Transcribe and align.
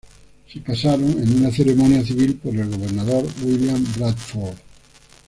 Se 0.51 0.59
casaron 0.63 1.11
en 1.11 1.35
una 1.37 1.51
ceremonia 1.51 2.03
civil 2.03 2.35
por 2.37 2.55
el 2.57 2.75
gobernador 2.75 3.23
William 3.43 3.85
Bradford. 3.99 4.57